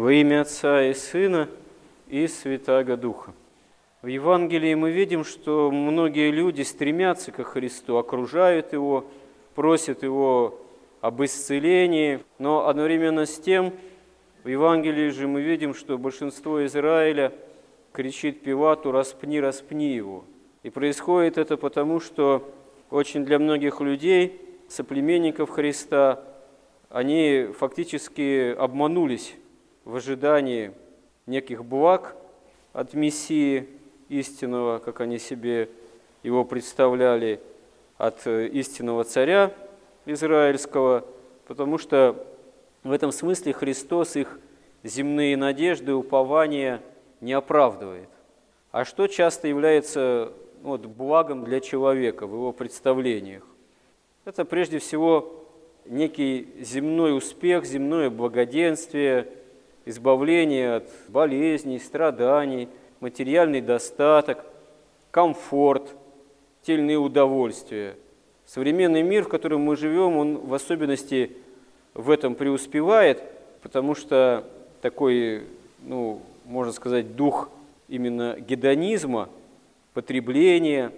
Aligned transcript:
Во 0.00 0.14
имя 0.14 0.40
Отца 0.40 0.82
и 0.82 0.94
Сына 0.94 1.46
и 2.08 2.26
Святаго 2.26 2.96
Духа. 2.96 3.34
В 4.00 4.06
Евангелии 4.06 4.72
мы 4.72 4.92
видим, 4.92 5.24
что 5.24 5.70
многие 5.70 6.30
люди 6.30 6.62
стремятся 6.62 7.32
ко 7.32 7.44
Христу, 7.44 7.98
окружают 7.98 8.72
Его, 8.72 9.04
просят 9.54 10.02
Его 10.02 10.58
об 11.02 11.22
исцелении, 11.22 12.20
но 12.38 12.66
одновременно 12.66 13.26
с 13.26 13.38
тем 13.38 13.74
в 14.42 14.48
Евангелии 14.48 15.10
же 15.10 15.28
мы 15.28 15.42
видим, 15.42 15.74
что 15.74 15.98
большинство 15.98 16.64
Израиля 16.64 17.34
кричит 17.92 18.40
Пилату 18.40 18.92
«распни, 18.92 19.38
распни 19.38 19.92
его». 19.92 20.24
И 20.62 20.70
происходит 20.70 21.36
это 21.36 21.58
потому, 21.58 22.00
что 22.00 22.50
очень 22.88 23.26
для 23.26 23.38
многих 23.38 23.82
людей, 23.82 24.40
соплеменников 24.66 25.50
Христа, 25.50 26.24
они 26.88 27.48
фактически 27.58 28.54
обманулись 28.54 29.36
в 29.90 29.96
ожидании 29.96 30.72
неких 31.26 31.64
благ 31.64 32.14
от 32.72 32.94
Мессии 32.94 33.68
истинного, 34.08 34.78
как 34.78 35.00
они 35.00 35.18
себе 35.18 35.68
его 36.22 36.44
представляли, 36.44 37.40
от 37.98 38.26
истинного 38.26 39.04
царя 39.04 39.52
израильского, 40.06 41.04
потому 41.46 41.76
что 41.76 42.24
в 42.82 42.92
этом 42.92 43.12
смысле 43.12 43.52
Христос 43.52 44.16
их 44.16 44.38
земные 44.84 45.36
надежды, 45.36 45.92
упования 45.92 46.80
не 47.20 47.32
оправдывает. 47.32 48.08
А 48.70 48.84
что 48.84 49.06
часто 49.08 49.48
является 49.48 50.32
вот, 50.62 50.86
благом 50.86 51.44
для 51.44 51.60
человека 51.60 52.26
в 52.26 52.32
его 52.32 52.52
представлениях? 52.52 53.44
Это 54.24 54.44
прежде 54.44 54.78
всего 54.78 55.44
некий 55.84 56.48
земной 56.60 57.14
успех, 57.14 57.66
земное 57.66 58.08
благоденствие, 58.08 59.26
избавление 59.84 60.76
от 60.76 60.88
болезней, 61.08 61.78
страданий, 61.78 62.68
материальный 63.00 63.60
достаток, 63.60 64.44
комфорт, 65.10 65.94
тельные 66.62 66.98
удовольствия. 66.98 67.96
Современный 68.46 69.02
мир, 69.02 69.24
в 69.24 69.28
котором 69.28 69.62
мы 69.62 69.76
живем, 69.76 70.16
он 70.16 70.38
в 70.38 70.52
особенности 70.54 71.36
в 71.94 72.10
этом 72.10 72.34
преуспевает, 72.34 73.22
потому 73.62 73.94
что 73.94 74.44
такой, 74.82 75.44
ну, 75.82 76.20
можно 76.44 76.72
сказать, 76.72 77.16
дух 77.16 77.50
именно 77.88 78.36
гедонизма, 78.38 79.28
потребления, 79.94 80.92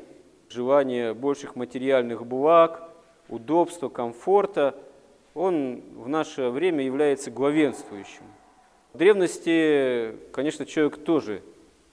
желания 0.49 1.15
больших 1.15 1.57
материальных 1.57 2.27
благ, 2.27 2.89
удобства, 3.29 3.89
комфорта, 3.89 4.75
он 5.35 5.83
в 5.97 6.09
наше 6.09 6.51
время 6.51 6.85
является 6.85 7.31
главенствующим. 7.31 8.25
В 8.93 8.99
древности, 8.99 10.17
конечно, 10.33 10.67
человек 10.67 10.99
тоже 10.99 11.43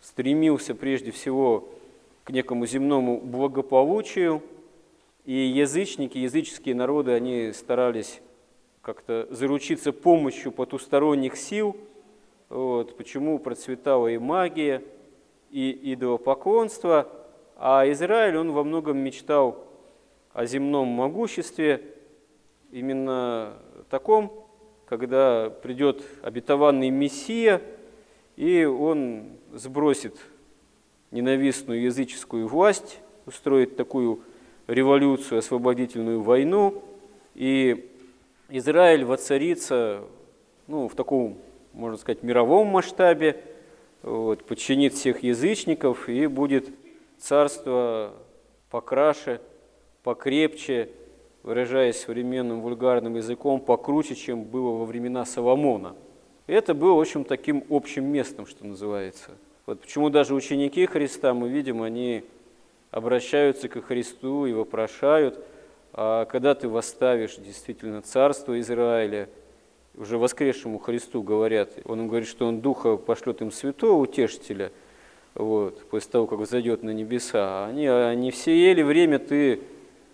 стремился 0.01 0.75
прежде 0.75 1.11
всего 1.11 1.69
к 2.25 2.31
некому 2.31 2.65
земному 2.65 3.21
благополучию, 3.21 4.43
и 5.23 5.33
язычники, 5.33 6.17
языческие 6.17 6.75
народы, 6.75 7.13
они 7.13 7.53
старались 7.53 8.19
как-то 8.81 9.27
заручиться 9.29 9.93
помощью 9.93 10.51
потусторонних 10.51 11.37
сил. 11.37 11.77
Вот, 12.49 12.97
почему 12.97 13.39
процветала 13.39 14.07
и 14.07 14.17
магия, 14.17 14.83
и 15.51 15.93
идолопоклонство, 15.93 17.07
а 17.55 17.89
Израиль, 17.91 18.35
он 18.35 18.51
во 18.51 18.65
многом 18.65 18.97
мечтал 18.97 19.63
о 20.33 20.45
земном 20.45 20.87
могуществе, 20.87 21.81
именно 22.71 23.53
таком, 23.89 24.48
когда 24.89 25.51
придет 25.51 26.03
обетованный 26.23 26.89
Мессия, 26.89 27.61
и 28.35 28.65
он 28.65 29.27
сбросит 29.53 30.17
ненавистную 31.11 31.83
языческую 31.83 32.47
власть, 32.47 32.99
устроит 33.27 33.77
такую 33.77 34.21
революцию, 34.65 35.39
освободительную 35.39 36.21
войну, 36.21 36.83
и 37.35 37.87
Израиль 38.49 39.05
воцарится 39.05 40.01
ну, 40.65 40.87
в 40.87 40.95
таком, 40.95 41.37
можно 41.73 41.97
сказать, 41.97 42.23
мировом 42.23 42.67
масштабе, 42.67 43.43
вот, 44.01 44.43
подчинит 44.43 44.93
всех 44.93 45.21
язычников 45.21 46.09
и 46.09 46.25
будет 46.25 46.67
царство 47.19 48.15
покраше, 48.71 49.39
покрепче, 50.01 50.89
выражаясь 51.43 51.99
современным 51.99 52.61
вульгарным 52.61 53.15
языком, 53.15 53.59
покруче, 53.59 54.15
чем 54.15 54.43
было 54.43 54.71
во 54.77 54.85
времена 54.85 55.25
Соломона. 55.25 55.95
И 56.47 56.53
это 56.53 56.73
было, 56.73 56.93
в 56.93 57.01
общем, 57.01 57.23
таким 57.23 57.63
общим 57.69 58.05
местом, 58.05 58.45
что 58.45 58.65
называется. 58.65 59.31
Вот 59.65 59.81
почему 59.81 60.09
даже 60.09 60.33
ученики 60.33 60.85
Христа, 60.85 61.33
мы 61.33 61.49
видим, 61.49 61.83
они 61.83 62.23
обращаются 62.91 63.69
к 63.69 63.81
Христу 63.81 64.45
и 64.45 64.53
вопрошают– 64.53 65.39
а 65.93 66.25
когда 66.25 66.55
ты 66.55 66.67
восставишь 66.67 67.35
действительно 67.35 68.01
царство 68.01 68.59
Израиля, 68.59 69.29
уже 69.95 70.17
воскресшему 70.17 70.79
Христу 70.79 71.23
говорят, 71.23 71.71
он 71.85 72.01
им 72.01 72.07
говорит, 72.07 72.29
что 72.29 72.47
он 72.47 72.61
Духа 72.61 72.95
пошлет 72.95 73.41
им 73.41 73.51
святого 73.51 73.99
утешителя, 73.99 74.71
вот, 75.35 75.83
после 75.89 76.11
того, 76.11 76.27
как 76.27 76.39
взойдет 76.39 76.83
на 76.83 76.91
небеса. 76.91 77.65
Они, 77.65 77.87
они 77.87 78.31
все 78.31 78.57
ели 78.57 78.81
время, 78.81 79.19
ты 79.19 79.61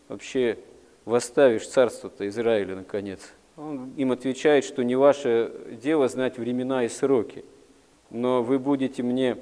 вообще 0.08 0.58
восставишь 1.06 1.68
царство-то 1.68 2.28
Израиля, 2.28 2.76
наконец. 2.76 3.22
Он 3.58 3.94
им 3.96 4.12
отвечает, 4.12 4.66
что 4.66 4.84
не 4.84 4.96
ваше 4.96 5.52
дело 5.82 6.08
знать 6.10 6.38
времена 6.38 6.84
и 6.84 6.90
сроки, 6.90 7.46
но 8.10 8.44
вы 8.44 8.60
будете 8.60 9.02
мне 9.02 9.38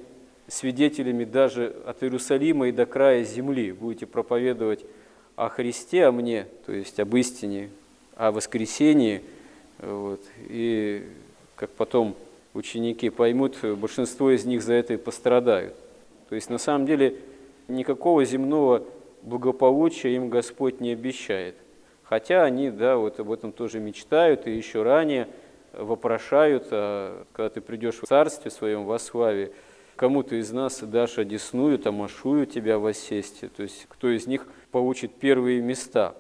свидетелями 0.48 1.24
даже 1.24 1.76
от 1.86 2.04
Иерусалима 2.04 2.68
и 2.68 2.72
до 2.72 2.86
края 2.86 3.24
земли, 3.24 3.72
будете 3.72 4.06
проповедовать 4.06 4.86
о 5.36 5.50
Христе, 5.50 6.06
о 6.06 6.12
мне, 6.12 6.46
то 6.66 6.74
есть 6.74 7.00
об 7.00 7.16
истине, 7.16 7.70
о 8.16 8.32
воскресении. 8.32 9.22
Вот, 9.80 10.22
и 10.50 11.08
как 11.56 11.72
потом 11.72 12.16
ученики 12.54 13.10
поймут, 13.10 13.58
большинство 13.64 14.30
из 14.32 14.46
них 14.46 14.62
за 14.62 14.74
это 14.74 14.94
и 14.94 14.98
пострадают. 14.98 15.74
То 16.30 16.36
есть 16.36 16.50
на 16.50 16.58
самом 16.58 16.86
деле 16.86 17.16
никакого 17.68 18.24
земного 18.26 18.84
благополучия 19.24 20.16
им 20.16 20.30
Господь 20.30 20.80
не 20.80 20.92
обещает. 20.92 21.56
Хотя 22.04 22.44
они, 22.44 22.70
да, 22.70 22.98
вот 22.98 23.20
об 23.20 23.32
этом 23.32 23.52
тоже 23.52 23.80
мечтают 23.80 24.46
и 24.48 24.52
еще 24.52 24.84
ранее 24.84 25.30
вопрошают, 25.72 26.68
а 26.72 27.26
когда 27.34 27.50
ты 27.50 27.62
придешь 27.62 28.00
в 28.00 28.06
царстве 28.06 28.52
своем, 28.52 28.86
во 28.86 29.00
славе, 29.00 29.54
кому-то 29.96 30.36
из 30.36 30.52
нас 30.52 30.80
дашь 30.82 31.18
одесную, 31.18 31.80
тамашую 31.80 32.46
тебя 32.46 32.78
воссесть. 32.78 33.44
То 33.56 33.64
есть 33.64 33.86
кто 33.90 34.10
из 34.10 34.28
них 34.28 34.48
получит 34.72 35.16
первые 35.16 35.62
места 35.62 36.16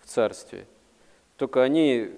в 0.00 0.06
царстве. 0.06 0.66
Только 1.36 1.62
они 1.62 2.10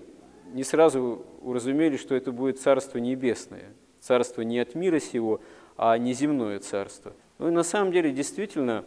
не 0.52 0.64
сразу 0.64 1.24
уразумели, 1.40 1.96
что 1.96 2.14
это 2.14 2.32
будет 2.32 2.60
царство 2.60 2.98
небесное, 2.98 3.72
царство 4.00 4.42
не 4.42 4.58
от 4.58 4.74
мира 4.74 4.98
сего, 4.98 5.40
а 5.76 5.96
неземное 5.96 6.58
царство. 6.58 7.12
Ну 7.38 7.48
и 7.48 7.50
на 7.50 7.62
самом 7.62 7.92
деле 7.92 8.12
действительно, 8.12 8.84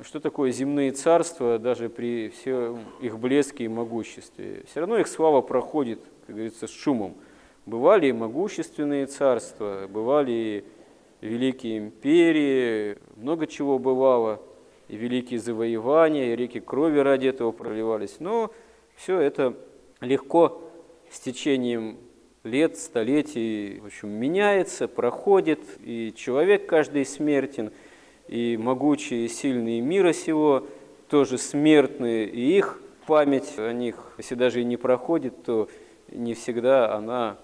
что 0.00 0.20
такое 0.20 0.50
земные 0.52 0.92
царства, 0.92 1.58
даже 1.58 1.88
при 1.88 2.30
всем 2.30 2.80
их 3.00 3.18
блеске 3.18 3.64
и 3.64 3.68
могуществе? 3.68 4.64
Все 4.66 4.80
равно 4.80 4.98
их 4.98 5.06
слава 5.06 5.42
проходит, 5.42 6.00
как 6.26 6.36
говорится, 6.36 6.66
с 6.66 6.70
шумом. 6.70 7.14
Бывали 7.66 8.06
и 8.06 8.12
могущественные 8.12 9.06
царства, 9.06 9.86
бывали 9.88 10.64
и 11.20 11.26
великие 11.26 11.78
империи, 11.78 12.98
много 13.16 13.46
чего 13.46 13.78
бывало, 13.78 14.40
и 14.88 14.96
великие 14.96 15.38
завоевания, 15.38 16.32
и 16.32 16.36
реки 16.36 16.58
крови 16.58 16.98
ради 16.98 17.28
этого 17.28 17.52
проливались. 17.52 18.16
Но 18.18 18.52
все 18.96 19.20
это 19.20 19.54
легко 20.00 20.62
с 21.10 21.20
течением 21.20 21.98
лет, 22.42 22.76
столетий, 22.76 23.78
в 23.80 23.86
общем, 23.86 24.08
меняется, 24.08 24.88
проходит, 24.88 25.60
и 25.80 26.12
человек 26.16 26.66
каждый 26.66 27.04
смертен, 27.04 27.72
и 28.32 28.56
могучие 28.56 29.26
и 29.26 29.28
сильные 29.28 29.82
мира 29.82 30.14
сего 30.14 30.64
тоже 31.10 31.36
смертные, 31.36 32.26
и 32.26 32.56
их 32.56 32.80
память 33.06 33.58
о 33.58 33.74
них, 33.74 33.94
если 34.16 34.36
даже 34.36 34.62
и 34.62 34.64
не 34.64 34.78
проходит, 34.78 35.44
то 35.44 35.68
не 36.10 36.32
всегда 36.32 36.94
она 36.94 37.36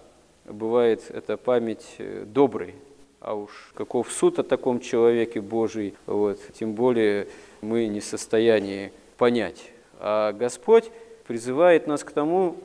бывает, 0.46 1.05
эта 1.11 1.37
память 1.37 1.85
э, 1.99 2.25
доброй, 2.26 2.75
а 3.20 3.35
уж 3.35 3.50
каков 3.75 4.11
суд 4.11 4.38
о 4.38 4.43
таком 4.43 4.81
человеке 4.81 5.43
Божий, 5.43 5.93
вот, 6.06 6.40
тем 6.58 6.73
более 6.73 7.29
мы 7.61 7.87
не 7.87 8.00
в 8.00 8.05
состоянии 8.05 8.90
понять. 9.19 9.70
А 10.00 10.32
Господь 10.32 10.90
призывает 11.26 11.87
нас 11.87 12.02
к 12.02 12.12
тому, 12.12 12.56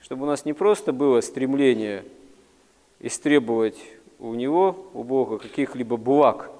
чтобы 0.00 0.22
у 0.22 0.26
нас 0.26 0.46
не 0.46 0.54
просто 0.54 0.94
было 0.94 1.20
стремление 1.20 2.02
истребовать 2.98 3.76
у 4.18 4.32
Него, 4.32 4.86
у 4.94 5.04
Бога, 5.04 5.36
каких-либо 5.36 5.98
благ 5.98 6.50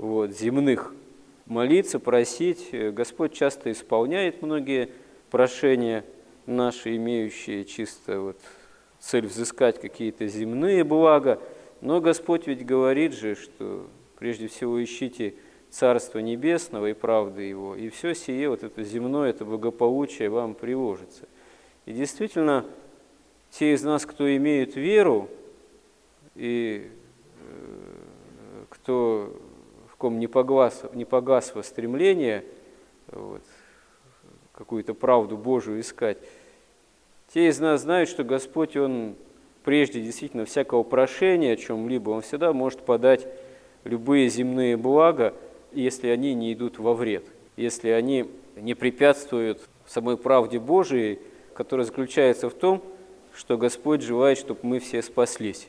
вот, 0.00 0.30
земных, 0.30 0.94
молиться, 1.44 1.98
просить. 1.98 2.70
Господь 2.72 3.34
часто 3.34 3.70
исполняет 3.70 4.40
многие 4.40 4.88
прошения 5.30 6.06
наши, 6.46 6.96
имеющие 6.96 7.66
чисто 7.66 8.20
вот 8.20 8.38
цель 8.98 9.26
взыскать 9.26 9.78
какие-то 9.78 10.26
земные 10.26 10.84
блага. 10.84 11.38
Но 11.82 12.00
Господь 12.00 12.46
ведь 12.46 12.64
говорит 12.64 13.12
же, 13.12 13.34
что 13.34 13.86
прежде 14.18 14.48
всего 14.48 14.82
ищите 14.82 15.34
Царство 15.68 16.18
Небесного 16.18 16.86
и 16.86 16.94
правды 16.94 17.42
Его, 17.42 17.76
и 17.76 17.90
все 17.90 18.14
сие, 18.14 18.48
вот 18.48 18.62
это 18.62 18.82
земное, 18.82 19.28
это 19.28 19.44
благополучие 19.44 20.30
вам 20.30 20.54
приложится. 20.54 21.28
И 21.84 21.92
действительно, 21.92 22.64
те 23.50 23.74
из 23.74 23.82
нас, 23.82 24.06
кто 24.06 24.34
имеют 24.34 24.76
веру, 24.76 25.28
и 26.36 26.90
э, 27.38 28.64
кто, 28.70 29.36
ком 30.00 30.18
не 30.18 30.28
погас, 30.28 30.82
не 30.94 31.04
погасло 31.04 31.60
стремление 31.60 32.42
вот, 33.12 33.42
какую-то 34.52 34.94
правду 34.94 35.36
Божию 35.36 35.78
искать, 35.78 36.16
те 37.34 37.48
из 37.48 37.60
нас 37.60 37.82
знают, 37.82 38.08
что 38.08 38.24
Господь, 38.24 38.78
Он 38.78 39.14
прежде 39.62 40.00
действительно 40.00 40.46
всякого 40.46 40.84
прошения 40.84 41.52
о 41.52 41.56
чем-либо, 41.56 42.10
Он 42.10 42.22
всегда 42.22 42.54
может 42.54 42.80
подать 42.80 43.26
любые 43.84 44.30
земные 44.30 44.78
блага, 44.78 45.34
если 45.70 46.08
они 46.08 46.32
не 46.32 46.54
идут 46.54 46.78
во 46.78 46.94
вред, 46.94 47.26
если 47.58 47.90
они 47.90 48.24
не 48.56 48.72
препятствуют 48.72 49.68
самой 49.86 50.16
правде 50.16 50.58
Божией, 50.58 51.18
которая 51.52 51.84
заключается 51.84 52.48
в 52.48 52.54
том, 52.54 52.82
что 53.34 53.58
Господь 53.58 54.00
желает, 54.00 54.38
чтобы 54.38 54.60
мы 54.62 54.78
все 54.78 55.02
спаслись. 55.02 55.68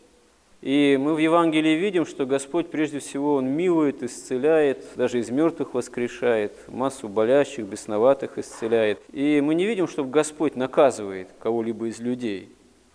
И 0.61 0.95
мы 1.01 1.15
в 1.15 1.17
Евангелии 1.17 1.75
видим, 1.75 2.05
что 2.05 2.27
Господь 2.27 2.69
прежде 2.69 2.99
всего 2.99 3.35
Он 3.35 3.47
милует, 3.47 4.03
исцеляет, 4.03 4.85
даже 4.95 5.17
из 5.17 5.31
мертвых 5.31 5.73
воскрешает, 5.73 6.53
массу 6.67 7.09
болящих, 7.09 7.65
бесноватых 7.65 8.37
исцеляет. 8.37 8.99
И 9.11 9.41
мы 9.41 9.55
не 9.55 9.65
видим, 9.65 9.87
чтобы 9.87 10.11
Господь 10.11 10.55
наказывает 10.55 11.29
кого-либо 11.39 11.87
из 11.87 11.99
людей, 11.99 12.49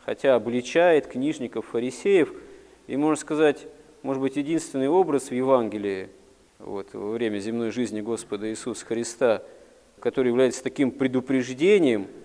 хотя 0.05 0.37
обличает 0.37 1.09
книжников, 1.09 1.67
фарисеев. 1.67 2.33
И 2.87 2.97
можно 2.97 3.21
сказать, 3.21 3.67
может 4.03 4.23
быть, 4.23 4.37
единственный 4.37 4.89
образ 4.89 5.31
в 5.31 5.35
Евангелии 5.35 6.09
вот, 6.61 6.91
во 6.93 7.11
время 7.11 7.39
земной 7.39 7.73
жизни 7.73 8.01
Господа 8.01 8.49
Иисуса 8.49 8.87
Христа, 8.87 9.43
который 9.99 10.29
является 10.29 10.63
таким 10.63 10.93
предупреждением– 10.93 12.07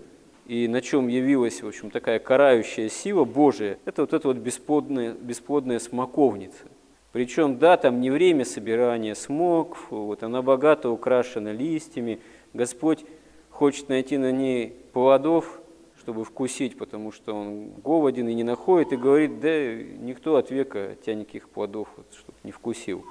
и 0.46 0.68
на 0.68 0.80
чем 0.80 1.08
явилась, 1.08 1.62
в 1.62 1.68
общем, 1.68 1.90
такая 1.90 2.18
карающая 2.18 2.88
сила 2.88 3.24
Божия, 3.24 3.78
это 3.84 4.02
вот 4.02 4.12
эта 4.12 4.28
вот 4.28 4.36
бесплодная, 4.38 5.12
бесплодная 5.12 5.78
смоковница. 5.78 6.64
Причем, 7.12 7.58
да, 7.58 7.76
там 7.76 8.00
не 8.00 8.10
время 8.10 8.44
собирания 8.44 9.14
смокв, 9.14 9.90
вот 9.90 10.22
она 10.22 10.40
богато 10.40 10.90
украшена 10.90 11.52
листьями. 11.52 12.20
Господь 12.54 13.04
хочет 13.50 13.88
найти 13.90 14.16
на 14.16 14.32
ней 14.32 14.74
плодов, 14.92 15.60
чтобы 15.98 16.24
вкусить, 16.24 16.76
потому 16.78 17.12
что 17.12 17.34
он 17.34 17.70
голоден 17.84 18.28
и 18.28 18.34
не 18.34 18.44
находит, 18.44 18.92
и 18.92 18.96
говорит, 18.96 19.40
да 19.40 19.74
никто 19.74 20.36
от 20.36 20.50
века 20.50 20.96
тебя 21.04 21.14
никаких 21.14 21.48
плодов, 21.48 21.88
вот, 21.96 22.06
чтобы 22.14 22.38
не 22.42 22.50
вкусил. 22.50 23.04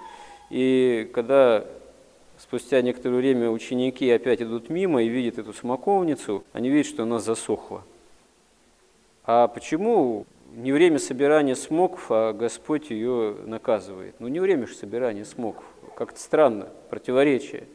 И 0.49 1.09
когда 1.13 1.65
Спустя 2.41 2.81
некоторое 2.81 3.17
время 3.17 3.51
ученики 3.51 4.09
опять 4.09 4.41
идут 4.41 4.69
мимо 4.69 5.03
и 5.03 5.07
видят 5.07 5.37
эту 5.37 5.53
смоковницу, 5.53 6.43
они 6.53 6.69
видят, 6.69 6.87
что 6.87 7.03
она 7.03 7.19
засохла. 7.19 7.83
А 9.23 9.47
почему 9.47 10.25
не 10.55 10.71
время 10.71 10.97
собирания 10.97 11.53
смоков, 11.53 12.07
а 12.09 12.33
Господь 12.33 12.89
ее 12.89 13.35
наказывает? 13.45 14.15
Ну, 14.17 14.27
не 14.27 14.39
время 14.39 14.65
же 14.65 14.73
собирания 14.73 15.23
смоков. 15.23 15.63
Как-то 15.95 16.19
странно, 16.19 16.67
противоречие. 16.89 17.65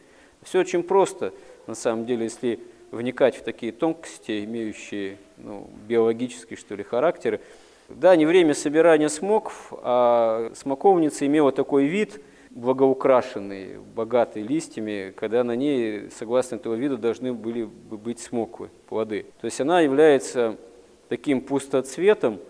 Все 0.43 0.59
очень 0.59 0.83
просто, 0.83 1.33
на 1.69 1.77
самом 1.77 2.05
деле, 2.05 2.25
если 2.25 2.59
вникать 2.91 3.37
в 3.37 3.43
такие 3.45 3.71
тонкости, 3.71 4.45
имеющие 4.45 5.19
ну, 5.37 5.71
биологический, 5.87 6.57
что 6.57 6.75
ли, 6.75 6.83
характер. 6.83 7.41
Да, 7.89 8.17
не 8.17 8.27
время 8.27 8.53
собирания 8.53 9.09
смоков, 9.09 9.73
а 9.83 10.51
смоковница 10.57 11.25
имела 11.25 11.53
такой 11.53 11.85
вид– 11.85 12.21
благоукрашенный, 12.57 13.79
богатый 13.95 14.43
листьями, 14.43 15.13
когда 15.15 15.45
на 15.45 15.55
ней, 15.55 16.11
согласно 16.11 16.57
этого 16.57 16.75
вида, 16.75 16.97
должны 16.97 17.35
были 17.35 17.65
бы 17.65 17.99
быть 17.99 18.19
смоквы, 18.19 18.71
плоды. 18.89 19.27
То 19.41 19.45
есть 19.45 19.61
она 19.61 19.83
является 19.83 20.57
таким 21.11 21.43
пустоцветом 21.43 22.41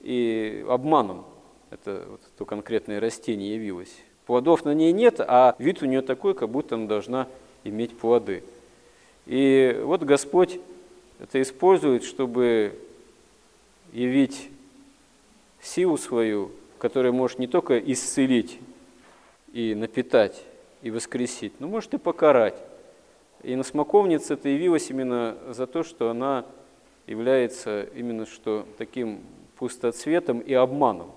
и 0.00 0.66
обманом. 0.68 1.24
Это 1.70 2.04
вот 2.10 2.20
то 2.36 2.44
конкретное 2.44 2.98
растение 2.98 3.54
явилось. 3.54 3.96
Плодов 4.26 4.64
на 4.64 4.74
ней 4.74 4.92
нет, 4.92 5.20
а 5.20 5.54
вид 5.60 5.80
у 5.80 5.86
нее 5.86 6.02
такой, 6.02 6.34
как 6.34 6.48
будто 6.48 6.74
она 6.74 6.86
должна 6.86 7.28
иметь 7.62 7.96
плоды. 7.96 8.42
И 9.26 9.80
вот 9.84 10.02
Господь 10.02 10.58
это 11.20 11.40
использует, 11.40 12.02
чтобы 12.02 12.76
явить 13.92 14.50
силу 15.60 15.96
свою, 15.96 16.50
которая 16.78 17.12
может 17.12 17.38
не 17.38 17.46
только 17.46 17.78
исцелить 17.78 18.58
и 19.52 19.74
напитать, 19.74 20.44
и 20.82 20.90
воскресить, 20.90 21.60
но 21.60 21.68
может 21.68 21.94
и 21.94 21.98
покарать. 21.98 22.56
И 23.42 23.54
на 23.56 23.62
смоковнице 23.62 24.34
это 24.34 24.48
явилось 24.48 24.90
именно 24.90 25.36
за 25.50 25.66
то, 25.66 25.82
что 25.82 26.10
она 26.10 26.46
является 27.06 27.82
именно 27.94 28.26
что 28.26 28.66
таким 28.78 29.20
пустоцветом 29.56 30.40
и 30.40 30.54
обманом. 30.54 31.10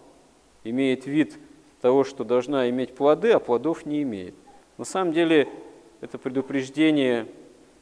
Имеет 0.64 1.06
вид 1.06 1.38
того, 1.82 2.04
что 2.04 2.24
должна 2.24 2.70
иметь 2.70 2.96
плоды, 2.96 3.32
а 3.32 3.40
плодов 3.40 3.86
не 3.86 4.02
имеет. 4.02 4.34
На 4.78 4.86
самом 4.86 5.14
деле 5.14 5.48
это 6.02 6.18
предупреждение 6.18 7.28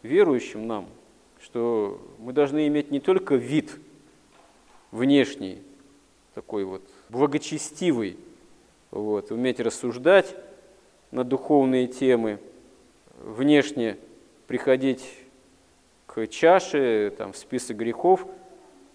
верующим 0.04 0.68
нам, 0.68 0.88
что 1.42 2.02
мы 2.20 2.34
должны 2.34 2.68
иметь 2.68 2.92
не 2.92 3.00
только 3.00 3.36
вид 3.36 3.80
внешний, 4.92 5.62
такой 6.34 6.66
вот 6.66 6.82
благочестивый, 7.10 8.18
вот, 8.94 9.32
уметь 9.32 9.60
рассуждать 9.60 10.36
на 11.10 11.24
духовные 11.24 11.88
темы, 11.88 12.38
внешне 13.18 13.98
приходить 14.46 15.04
к 16.06 16.28
чаше, 16.28 17.12
там, 17.18 17.34
в 17.34 17.38
список 17.38 17.78
грехов 17.78 18.28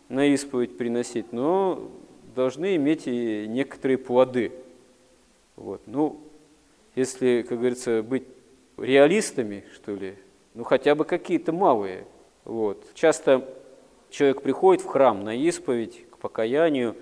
на 0.08 0.26
исповедь 0.26 0.78
приносить, 0.78 1.32
но 1.32 1.90
должны 2.36 2.76
иметь 2.76 3.08
и 3.08 3.46
некоторые 3.48 3.98
плоды. 3.98 4.52
Вот. 5.56 5.80
Ну, 5.86 6.20
если, 6.94 7.44
как 7.48 7.58
говорится, 7.58 8.04
быть 8.04 8.22
реалистами, 8.76 9.64
что 9.74 9.96
ли, 9.96 10.14
ну 10.54 10.62
хотя 10.62 10.94
бы 10.94 11.04
какие-то 11.04 11.50
малые. 11.50 12.04
Вот. 12.44 12.84
Часто 12.94 13.52
человек 14.10 14.42
приходит 14.42 14.84
в 14.84 14.86
храм 14.86 15.24
на 15.24 15.34
исповедь, 15.34 16.08
к 16.10 16.18
покаянию 16.18 16.94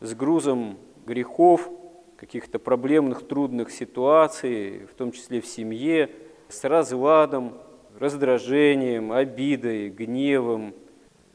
с 0.00 0.14
грузом 0.14 0.76
грехов, 1.06 1.70
каких-то 2.18 2.58
проблемных, 2.58 3.26
трудных 3.26 3.70
ситуаций, 3.70 4.86
в 4.86 4.94
том 4.94 5.12
числе 5.12 5.40
в 5.40 5.46
семье, 5.46 6.10
с 6.48 6.64
разладом, 6.64 7.54
раздражением, 7.98 9.12
обидой, 9.12 9.88
гневом, 9.88 10.74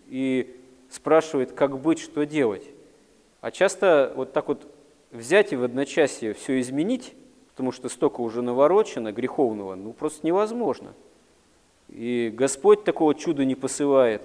и 0.09 0.59
спрашивает, 0.89 1.53
как 1.53 1.79
быть, 1.79 1.99
что 1.99 2.25
делать. 2.25 2.65
А 3.41 3.49
часто 3.49 4.13
вот 4.15 4.33
так 4.33 4.49
вот 4.49 4.67
взять 5.11 5.53
и 5.53 5.55
в 5.55 5.63
одночасье 5.63 6.33
все 6.33 6.59
изменить, 6.59 7.13
потому 7.51 7.71
что 7.71 7.87
столько 7.87 8.19
уже 8.21 8.41
наворочено, 8.41 9.13
греховного, 9.13 9.75
ну 9.75 9.93
просто 9.93 10.27
невозможно. 10.27 10.93
И 11.87 12.33
Господь 12.33 12.83
такого 12.83 13.15
чуда 13.15 13.45
не 13.45 13.55
посылает, 13.55 14.23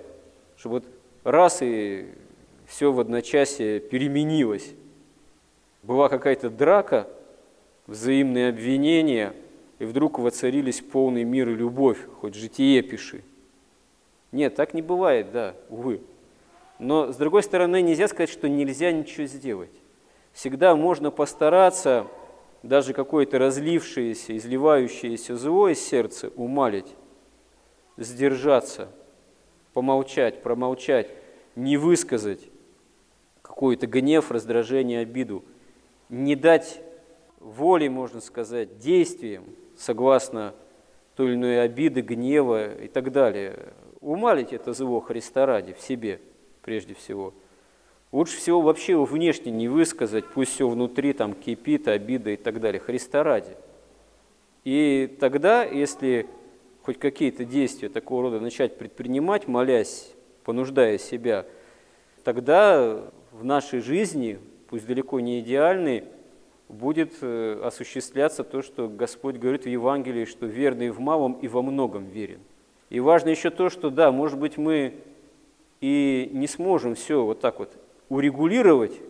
чтобы 0.56 0.76
вот 0.76 0.84
раз 1.22 1.58
и 1.62 2.08
все 2.66 2.92
в 2.92 2.98
одночасье 2.98 3.78
переменилось 3.78 4.74
была 5.82 6.08
какая-то 6.08 6.50
драка, 6.50 7.08
взаимные 7.86 8.50
обвинения, 8.50 9.34
и 9.78 9.84
вдруг 9.84 10.18
воцарились 10.18 10.80
полный 10.80 11.24
мир 11.24 11.48
и 11.48 11.54
любовь, 11.54 11.98
хоть 12.20 12.34
житие 12.34 12.82
пиши. 12.82 13.22
Нет, 14.32 14.56
так 14.56 14.74
не 14.74 14.82
бывает, 14.82 15.30
да, 15.32 15.54
увы. 15.70 16.02
Но, 16.78 17.12
с 17.12 17.16
другой 17.16 17.42
стороны, 17.42 17.80
нельзя 17.80 18.08
сказать, 18.08 18.28
что 18.28 18.48
нельзя 18.48 18.92
ничего 18.92 19.26
сделать. 19.26 19.72
Всегда 20.32 20.76
можно 20.76 21.10
постараться 21.10 22.06
даже 22.62 22.92
какое-то 22.92 23.38
разлившееся, 23.38 24.36
изливающееся 24.36 25.36
зло 25.36 25.68
из 25.68 25.80
сердца 25.80 26.30
умалить, 26.36 26.94
сдержаться, 27.96 28.90
помолчать, 29.72 30.42
промолчать, 30.42 31.08
не 31.56 31.76
высказать 31.76 32.48
какой-то 33.42 33.86
гнев, 33.86 34.30
раздражение, 34.30 35.00
обиду– 35.00 35.44
не 36.08 36.36
дать 36.36 36.80
воли, 37.40 37.88
можно 37.88 38.20
сказать, 38.20 38.78
действиям, 38.78 39.44
согласно 39.76 40.54
той 41.16 41.28
или 41.28 41.34
иной 41.34 41.62
обиды, 41.62 42.00
гнева 42.00 42.74
и 42.74 42.88
так 42.88 43.12
далее. 43.12 43.72
Умалить 44.00 44.52
это 44.52 44.72
зло 44.72 45.00
Христа 45.00 45.46
ради 45.46 45.72
в 45.72 45.80
себе, 45.80 46.20
прежде 46.62 46.94
всего. 46.94 47.34
Лучше 48.12 48.36
всего 48.38 48.60
вообще 48.60 48.92
его 48.92 49.04
внешне 49.04 49.52
не 49.52 49.68
высказать, 49.68 50.24
пусть 50.32 50.52
все 50.52 50.68
внутри 50.68 51.12
там 51.12 51.34
кипит, 51.34 51.88
обида 51.88 52.30
и 52.30 52.36
так 52.36 52.60
далее, 52.60 52.80
Христа 52.80 53.22
ради. 53.22 53.56
И 54.64 55.16
тогда, 55.20 55.64
если 55.64 56.26
хоть 56.82 56.98
какие-то 56.98 57.44
действия 57.44 57.88
такого 57.88 58.22
рода 58.22 58.40
начать 58.40 58.78
предпринимать, 58.78 59.46
молясь, 59.46 60.12
понуждая 60.44 60.98
себя– 60.98 61.46
тогда 62.28 63.10
в 63.32 63.42
нашей 63.42 63.80
жизни, 63.80 64.38
пусть 64.68 64.86
далеко 64.86 65.20
не 65.20 65.40
идеальной, 65.40 66.04
будет 66.68 67.14
э, 67.22 67.60
осуществляться 67.64 68.44
то, 68.44 68.62
что 68.62 68.88
Господь 68.88 69.36
говорит 69.36 69.64
в 69.64 69.68
Евангелии, 69.68 70.26
что 70.26 70.46
верный 70.46 70.90
в 70.90 71.00
малом 71.00 71.34
и 71.34 71.48
во 71.48 71.62
многом 71.62 72.04
верен. 72.04 72.40
И 72.90 73.00
важно 73.00 73.30
еще 73.30 73.50
то, 73.50 73.70
что 73.70 73.90
да, 73.90 74.12
может 74.12 74.38
быть, 74.38 74.58
мы 74.58 74.94
и 75.80 76.30
не 76.32 76.46
сможем 76.46 76.94
все 76.94 77.24
вот 77.24 77.40
так 77.40 77.58
вот 77.58 77.72
урегулировать, 78.08 79.00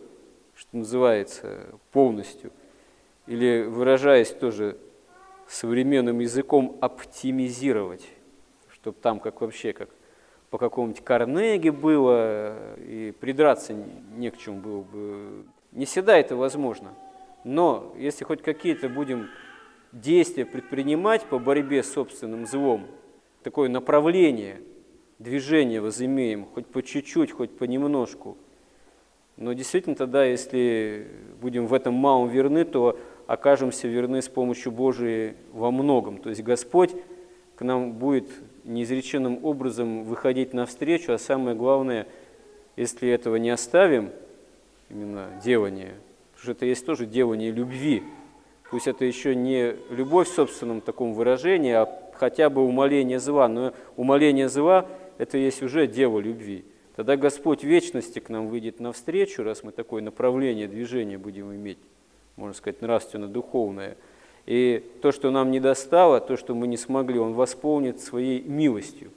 что 0.55 0.77
называется, 0.77 1.67
полностью, 1.93 2.53
или 3.27 3.63
выражаясь 3.63 4.31
тоже 4.31 4.79
современным 5.49 6.19
языком, 6.19 6.77
оптимизировать, 6.81 8.07
чтобы 8.73 8.97
там 9.01 9.21
как 9.21 9.41
вообще, 9.41 9.73
как 9.73 9.91
по 10.51 10.59
какому-нибудь 10.59 11.05
Карнеге 11.05 11.73
было, 11.73 12.77
и 12.79 13.13
придраться 13.19 13.75
не 14.17 14.31
к 14.31 14.39
чему 14.39 14.61
было 14.61 14.81
бы. 14.81 15.45
Не 15.73 15.85
всегда 15.85 16.17
это 16.17 16.37
возможно. 16.37 16.95
Но 17.45 17.95
если 17.99 18.25
хоть 18.25 18.43
какие-то 18.43 18.89
будем 18.89 19.29
действия 19.93 20.45
предпринимать 20.45 21.25
по 21.25 21.39
борьбе 21.39 21.83
с 21.83 21.93
собственным 21.93 22.47
злом, 22.47 22.87
такое 23.43 23.69
направление 23.69 24.61
движения 25.19 25.81
возымеем, 25.81 26.47
хоть 26.47 26.67
по 26.67 26.83
чуть-чуть, 26.83 27.33
хоть 27.33 27.57
понемножку. 27.57 28.37
Но 29.37 29.53
действительно 29.53 29.95
тогда, 29.95 30.25
если 30.25 31.07
будем 31.41 31.67
в 31.67 31.75
этом 31.75 31.95
малом 31.95 32.29
верны, 32.29 32.65
то 32.65 32.99
окажемся 33.27 33.87
верны 33.87 34.23
с 34.23 34.29
помощью 34.29 34.73
Божией 34.73 35.35
во 35.53 35.71
многом. 35.71 36.19
То 36.19 36.31
есть 36.31 36.43
Господь 36.43 36.95
к 37.55 37.63
нам 37.63 37.93
будет 37.93 38.29
неизреченным 38.69 39.45
образом 39.45 40.05
выходить 40.05 40.53
навстречу, 40.53 41.13
а 41.13 41.19
самое 41.19 41.57
главное, 41.57 42.07
если 42.77 43.09
этого 43.09 43.37
не 43.37 43.51
оставим, 43.51 44.11
именно 44.91 45.29
делание, 45.45 45.95
потому 46.33 46.43
что 46.43 46.53
это 46.53 46.67
есть 46.67 46.87
тоже 46.87 47.07
делание 47.07 47.51
любви, 47.51 48.03
пусть 48.71 48.87
это 48.87 49.05
еще 49.05 49.35
не 49.35 49.75
любовь 49.91 50.29
в 50.29 50.35
собственном 50.35 50.81
таком 50.81 51.15
выражении, 51.15 51.73
а 51.73 51.89
хотя 52.15 52.51
бы 52.51 52.65
умоление 52.65 53.19
зла, 53.19 53.49
но 53.49 53.73
умоление 53.97 54.49
зла– 54.49 54.87
это 55.19 55.37
есть 55.39 55.63
уже 55.63 55.87
дело 55.87 56.19
любви. 56.21 56.65
Тогда 56.97 57.17
Господь 57.17 57.63
вечности 57.63 58.19
к 58.19 58.29
нам 58.29 58.49
выйдет 58.49 58.81
навстречу, 58.81 59.43
раз 59.43 59.63
мы 59.63 59.73
такое 59.73 60.03
направление 60.03 60.67
движения 60.67 61.19
будем 61.19 61.55
иметь, 61.55 61.79
можно 62.37 62.55
сказать, 62.55 62.81
нравственно-духовное. 62.83 63.97
И 64.49 64.83
то, 65.03 65.13
что 65.13 65.31
нам 65.31 65.51
не 65.51 65.61
достало, 65.61 66.21
то, 66.21 66.39
что 66.39 66.55
мы 66.55 66.69
не 66.69 66.79
смогли, 66.79 67.19
Он 67.19 67.35
восполнит 67.35 68.01
своей 68.01 68.41
милостью. 68.41 69.11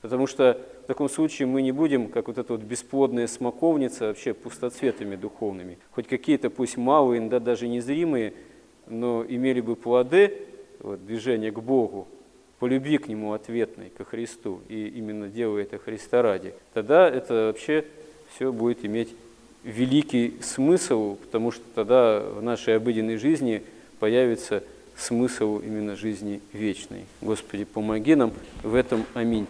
Потому 0.00 0.26
что 0.26 0.60
в 0.82 0.86
таком 0.88 1.08
случае 1.08 1.46
мы 1.46 1.62
не 1.62 1.70
будем, 1.70 2.08
как 2.08 2.26
вот 2.26 2.36
эта 2.36 2.52
вот 2.52 2.62
бесплодная 2.62 3.28
смоковница, 3.28 4.06
вообще 4.06 4.34
пустоцветами 4.34 5.14
духовными. 5.14 5.78
Хоть 5.92 6.08
какие-то, 6.08 6.50
пусть 6.50 6.76
малые, 6.76 7.20
да 7.28 7.38
даже 7.38 7.68
незримые, 7.68 8.34
но 8.88 9.24
имели 9.24 9.60
бы 9.60 9.76
плоды, 9.76 10.36
вот, 10.80 11.06
движение 11.06 11.52
к 11.52 11.60
Богу, 11.60 12.08
по 12.58 12.66
любви 12.66 12.98
к 12.98 13.06
Нему 13.06 13.34
ответной, 13.34 13.90
ко 13.96 14.04
Христу, 14.04 14.62
и 14.68 14.88
именно 14.88 15.28
делая 15.28 15.62
это 15.62 15.78
Христа 15.78 16.22
ради, 16.22 16.54
тогда 16.74 17.08
это 17.08 17.46
вообще 17.46 17.84
все 18.34 18.50
будет 18.50 18.84
иметь 18.84 19.14
великий 19.62 20.38
смысл, 20.42 21.14
потому 21.14 21.52
что 21.52 21.62
тогда 21.72 22.18
в 22.18 22.42
нашей 22.42 22.74
обыденной 22.74 23.16
жизни 23.16 23.62
появится 24.02 24.64
смысл 24.96 25.60
именно 25.60 25.94
жизни 25.94 26.40
вечной. 26.52 27.04
Господи, 27.20 27.62
помоги 27.62 28.16
нам 28.16 28.32
в 28.64 28.74
этом. 28.74 29.06
Аминь. 29.14 29.46